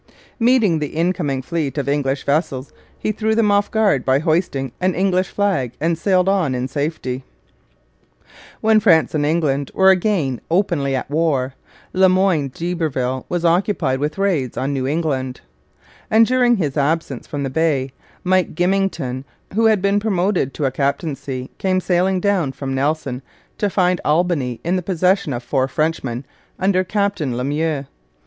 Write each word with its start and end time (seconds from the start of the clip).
Meeting 0.39 0.79
the 0.79 0.95
incoming 0.97 1.43
fleet 1.43 1.77
of 1.77 1.87
English 1.87 2.23
vessels, 2.25 2.73
he 2.97 3.11
threw 3.11 3.35
them 3.35 3.51
off 3.51 3.69
guard 3.69 4.03
by 4.03 4.17
hoisting 4.17 4.71
an 4.81 4.95
English 4.95 5.27
flag, 5.29 5.73
and 5.79 5.95
sailed 5.95 6.27
on 6.27 6.55
in 6.55 6.67
safety. 6.67 7.23
When 8.61 8.79
France 8.79 9.13
and 9.13 9.23
England 9.23 9.69
were 9.75 9.91
again 9.91 10.41
openly 10.49 10.95
at 10.95 11.07
war, 11.11 11.53
Le 11.93 12.09
Moyne 12.09 12.47
d'Iberville 12.47 13.27
was 13.29 13.45
occupied 13.45 13.99
with 13.99 14.17
raids 14.17 14.57
on 14.57 14.73
New 14.73 14.87
England; 14.87 15.41
and 16.09 16.25
during 16.25 16.55
his 16.57 16.77
absence 16.77 17.27
from 17.27 17.43
the 17.43 17.51
Bay, 17.51 17.91
Mike 18.23 18.55
Grimmington, 18.55 19.23
who 19.53 19.67
had 19.67 19.83
been 19.83 19.99
promoted 19.99 20.51
to 20.55 20.65
a 20.65 20.71
captaincy, 20.71 21.51
came 21.59 21.79
sailing 21.79 22.19
down 22.19 22.53
from 22.53 22.73
Nelson 22.73 23.21
to 23.59 23.69
find 23.69 24.01
Albany 24.03 24.59
in 24.63 24.77
the 24.77 24.81
possession 24.81 25.31
of 25.31 25.43
four 25.43 25.67
Frenchmen 25.67 26.25
under 26.57 26.83
Captain 26.83 27.37
Le 27.37 27.43
Meux. 27.43 27.83